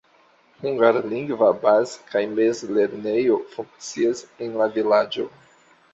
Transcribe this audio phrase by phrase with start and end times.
[0.63, 5.29] Hungarlingva baz- kaj mezlernejo funkcias en la vilaĝo.